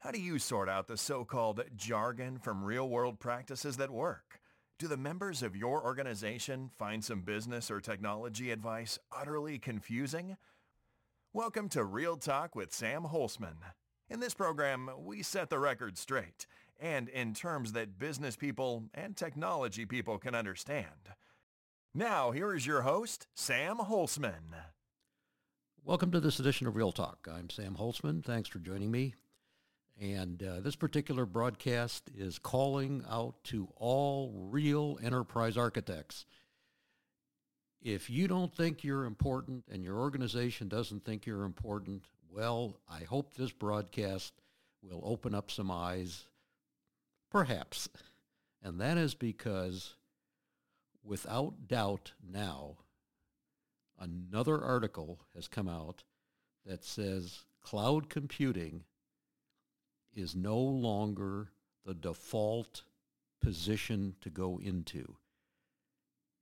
[0.00, 4.40] How do you sort out the so-called jargon from real-world practices that work?
[4.78, 10.38] Do the members of your organization find some business or technology advice utterly confusing?
[11.34, 13.56] Welcome to Real Talk with Sam Holcman.
[14.08, 16.46] In this program, we set the record straight
[16.80, 21.10] and in terms that business people and technology people can understand.
[21.94, 24.54] Now, here is your host, Sam Holcman.
[25.84, 27.28] Welcome to this edition of Real Talk.
[27.30, 28.24] I'm Sam Holcman.
[28.24, 29.14] Thanks for joining me.
[30.00, 36.24] And uh, this particular broadcast is calling out to all real enterprise architects.
[37.82, 43.04] If you don't think you're important and your organization doesn't think you're important, well, I
[43.04, 44.32] hope this broadcast
[44.82, 46.26] will open up some eyes,
[47.30, 47.90] perhaps.
[48.62, 49.96] And that is because,
[51.04, 52.78] without doubt now,
[53.98, 56.04] another article has come out
[56.64, 58.84] that says cloud computing
[60.14, 61.52] is no longer
[61.84, 62.82] the default
[63.40, 65.16] position to go into.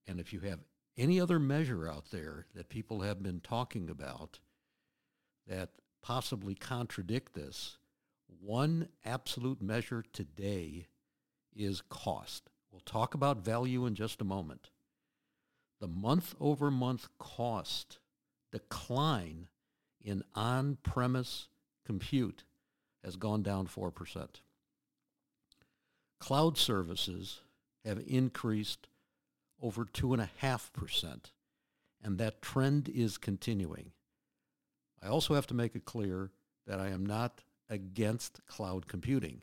[0.07, 0.61] And if you have
[0.97, 4.41] any other measure out there that people have been talking about
[5.47, 5.71] that
[6.03, 7.79] possibly contradict this,
[8.41, 10.87] one absolute measure today
[11.55, 12.51] is cost.
[12.71, 14.71] We'll talk about value in just a moment.
[15.81, 17.99] The month over month cost
[18.51, 19.49] decline
[20.01, 21.49] in on-premise
[21.85, 22.45] compute
[23.05, 24.29] has gone down 4%.
[26.19, 27.41] Cloud services
[27.85, 28.89] have increased
[29.63, 31.19] over 2.5%,
[32.03, 33.93] and that trend is continuing.
[35.03, 36.31] I also have to make it clear
[36.67, 39.43] that I am not against cloud computing.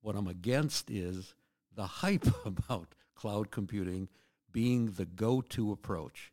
[0.00, 1.34] What I'm against is
[1.74, 4.08] the hype about cloud computing
[4.52, 6.32] being the go-to approach.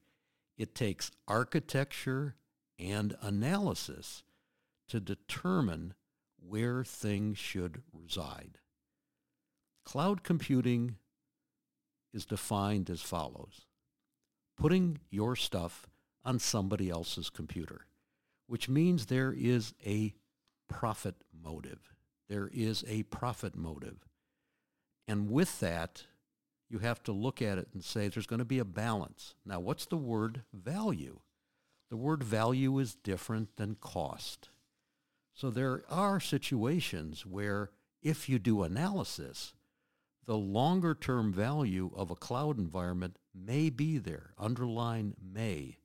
[0.58, 2.36] It takes architecture
[2.80, 4.24] and analysis
[4.88, 5.94] to determine
[6.48, 8.60] where things should reside.
[9.86, 10.98] Cloud computing
[12.14, 13.66] is defined as follows.
[14.58, 15.88] Putting your stuff
[16.24, 17.82] on somebody else's computer,
[18.48, 20.14] which means there is a
[20.68, 21.94] profit motive.
[22.30, 24.08] There is a profit motive.
[25.08, 26.06] And with that,
[26.70, 29.36] you have to look at it and say there's going to be a balance.
[29.46, 31.20] Now, what's the word value?
[31.92, 34.50] The word value is different than cost.
[35.36, 37.70] So there are situations where
[38.02, 39.54] if you do analysis,
[40.26, 45.78] the longer term value of a cloud environment may be there, underline may.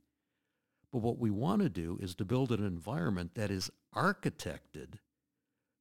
[0.92, 4.94] But what we want to do is to build an environment that is architected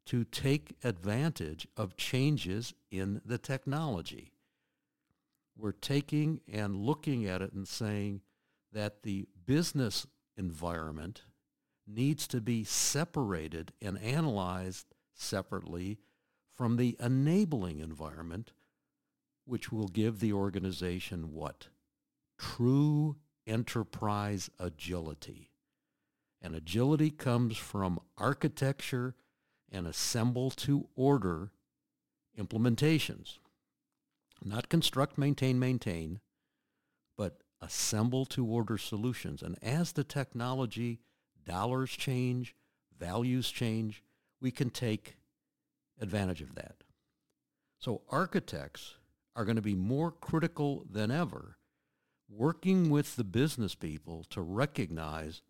[0.08, 4.34] to take advantage of changes in the technology.
[5.56, 8.22] We're taking and looking at it and saying
[8.72, 10.08] that the business
[10.38, 11.24] environment
[11.90, 15.98] needs to be separated and analyzed separately
[16.54, 18.52] from the enabling environment,
[19.46, 21.68] which will give the organization what?
[22.38, 23.18] True
[23.48, 25.50] enterprise agility.
[26.42, 29.16] And agility comes from architecture
[29.72, 31.52] and assemble to order
[32.38, 33.40] implementations.
[34.44, 36.20] Not construct, maintain, maintain,
[37.18, 39.42] but assemble to order solutions.
[39.42, 41.02] And as the technology
[41.46, 42.56] dollars change,
[42.98, 44.04] values change,
[44.42, 45.18] we can take
[46.00, 46.84] advantage of that.
[47.78, 48.96] So architects
[49.36, 51.58] are going to be more critical than ever
[52.30, 55.42] working with the business people to recognize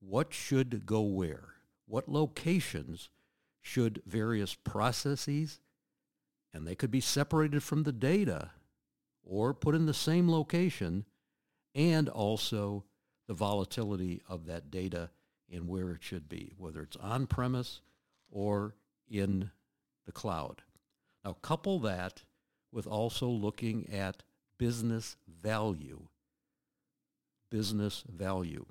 [0.00, 1.54] what should go where,
[1.86, 3.10] what locations
[3.60, 5.60] should various processes,
[6.52, 8.50] and they could be separated from the data
[9.22, 11.04] or put in the same location,
[11.74, 12.84] and also
[13.26, 15.10] the volatility of that data
[15.54, 17.80] in where it should be, whether it's on-premise
[18.30, 18.74] or
[19.08, 19.50] in
[20.04, 20.62] the cloud.
[21.24, 22.24] Now couple that
[22.72, 24.24] with also looking at
[24.58, 26.08] business value.
[27.50, 28.66] Business value.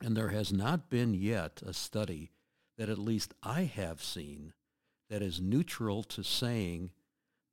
[0.00, 2.30] And there has not been yet a study
[2.76, 4.52] that at least I have seen
[5.10, 6.92] that is neutral to saying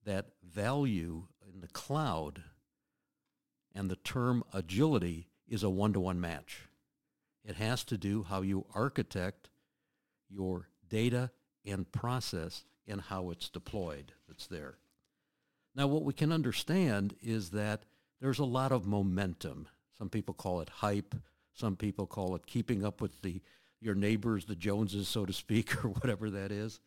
[0.06, 2.44] that value in the cloud
[3.74, 6.68] and the term agility is a one-to-one match.
[7.48, 9.50] It has to do how you architect
[10.30, 11.32] your data
[11.66, 14.78] and process and how it's deployed that's there.
[15.76, 17.84] Now what we can understand is that
[18.22, 19.68] there's a lot of momentum.
[19.98, 21.16] Some people call it hype.
[21.54, 23.42] Some people call it keeping up with the
[23.82, 26.80] your neighbors, the Joneses, so to speak, or whatever that is.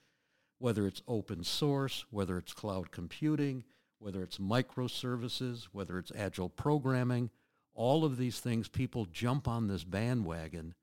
[0.58, 3.62] Whether it's open source, whether it's cloud computing,
[4.00, 7.30] whether it's microservices, whether it's agile programming,
[7.78, 10.74] all of these things, people jump on this bandwagon.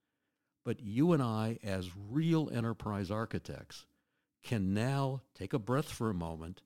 [0.64, 3.86] But you and I, as real enterprise architects,
[4.44, 6.62] can now take a breath for a moment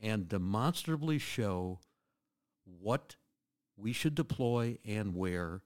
[0.00, 1.80] and demonstrably show
[2.64, 3.16] what
[3.76, 5.62] we should deploy and where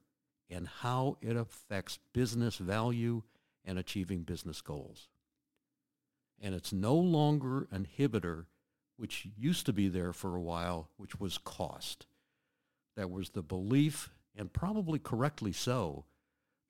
[0.49, 3.23] and how it affects business value
[3.67, 5.09] and achieving business goals.
[6.41, 8.47] And it's no longer an inhibitor,
[8.97, 12.07] which used to be there for a while, which was cost.
[12.97, 16.05] There was the belief, and probably correctly so,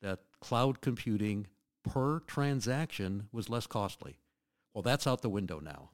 [0.03, 1.47] that cloud computing
[1.85, 4.19] per transaction was less costly.
[4.75, 5.91] Well, that's out the window now.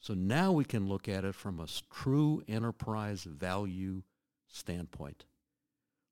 [0.00, 4.02] So now we can look at it from a true enterprise value
[4.46, 5.24] standpoint.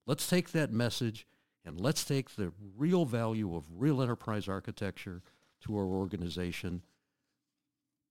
[0.06, 1.26] Let's take that message
[1.64, 5.22] and let's take the real value of real enterprise architecture
[5.62, 6.82] to our organization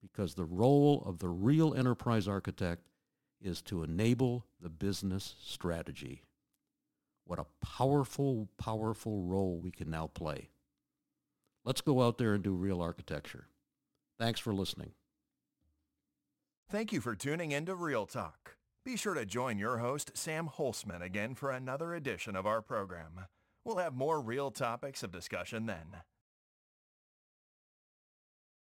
[0.02, 2.84] because the role of the real enterprise architect
[3.42, 6.24] is to enable the business strategy.
[7.26, 10.50] What a powerful, powerful role we can now play.
[11.64, 13.48] Let's go out there and do real architecture.
[14.20, 14.92] Thanks for listening.
[16.70, 18.58] Thank you for tuning in to Real Talk.
[18.84, 23.26] Be sure to join your host, Sam Holcman, again for another edition of our program.
[23.64, 26.02] We'll have more real topics of discussion then.